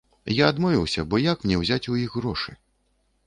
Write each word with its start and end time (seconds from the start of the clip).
Я 0.35 0.45
адмовіўся, 0.53 1.03
бо 1.11 1.19
як 1.25 1.45
мне 1.45 1.59
ўзяць 1.61 1.89
у 1.93 1.99
іх 2.05 2.17
грошы? 2.21 2.51